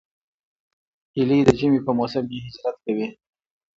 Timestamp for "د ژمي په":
1.47-1.91